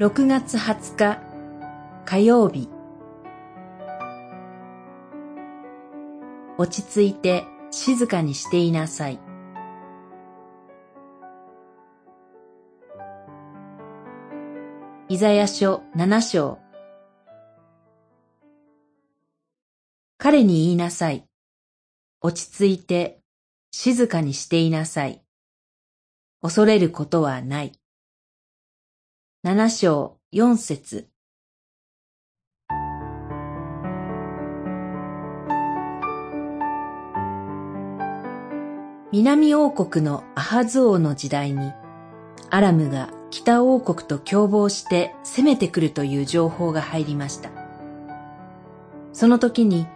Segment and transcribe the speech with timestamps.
[0.00, 1.20] 6月20日
[2.06, 2.70] 火曜日
[6.56, 9.20] 落ち着いて静かにしていなさい。
[15.10, 16.58] イザヤ書7章
[20.16, 21.26] 彼に言いなさい。
[22.22, 23.20] 落ち着いて
[23.70, 25.22] 静かにしていなさい。
[26.40, 27.79] 恐れることはない。
[29.42, 31.08] 七章四節
[39.12, 41.72] 南王国のアハズ王の時代に、
[42.50, 47.48] アラムが北王国と共謀して攻めてくるという情報が入りました。
[49.14, 49.86] その時に、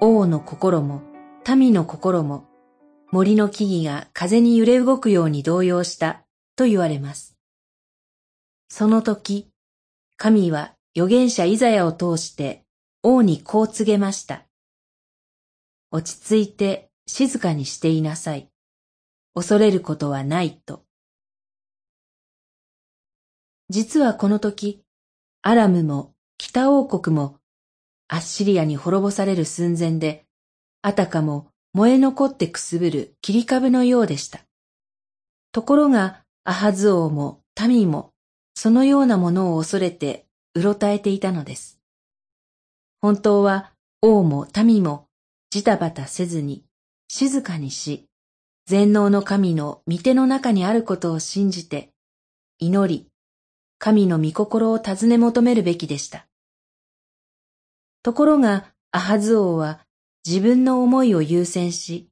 [0.00, 1.02] 王の心も
[1.56, 2.44] 民の心も
[3.10, 6.22] 森の木々が風に揺れ動くように動揺した
[6.54, 7.39] と言われます。
[8.70, 9.50] その時、
[10.16, 12.64] 神は預言者イザヤを通して
[13.02, 14.46] 王にこう告げました。
[15.90, 18.48] 落ち着いて静かにしていなさい。
[19.34, 20.84] 恐れることはないと。
[23.68, 24.82] 実はこの時、
[25.42, 27.38] アラムも北王国も
[28.08, 30.26] アッシリアに滅ぼされる寸前で、
[30.82, 34.40] あたかも燃え残ってくすぶる切り株のようでした。
[35.52, 38.09] ところが、アハズ王も民も、
[38.62, 41.80] そのようなものを恐れて、うろたえていたのです。
[43.00, 43.72] 本当は、
[44.02, 45.06] 王も民も、
[45.48, 46.62] ジタバタせずに、
[47.08, 48.04] 静かにし、
[48.66, 51.88] 全能の神の御手の中にあることを信じて、
[52.58, 53.06] 祈り、
[53.78, 56.26] 神の御心を尋ね求めるべきでした。
[58.02, 59.80] ところが、アハズ王は
[60.26, 62.10] 自分の思いを優先し、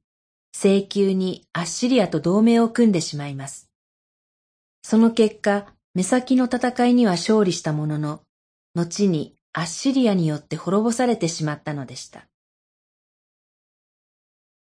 [0.57, 3.69] 請求にアッシリアと同盟を組んでしまいます。
[4.81, 8.21] その結果、目先の戦いには勝利したものの、
[8.75, 12.27] 後にアッシリアによって滅ぼされてしまったのでした。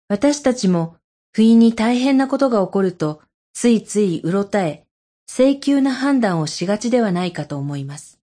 [0.09, 0.97] 私たちも
[1.33, 4.87] 不意に大変なことが起こると、ついついうろたえ、
[5.29, 8.21] 請求な判断をしがちではないかと思います。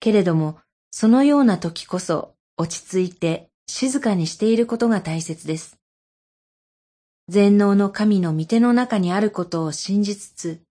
[0.00, 0.58] けれども、
[0.90, 5.78] そのような時こそ落ち着いて静かにしていることが大切です。
[7.28, 10.62] 全能の神の御手の中にあることを信じつつ、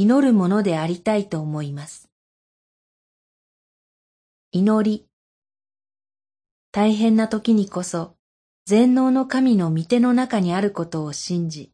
[0.00, 2.08] 祈るものでありたいと思います。
[4.52, 5.08] 祈り。
[6.70, 8.14] 大変な時にこそ、
[8.64, 11.72] 全能の神の御手の中にあることを信じ、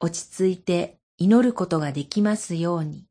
[0.00, 3.04] 落ち着いて祈ることができますように。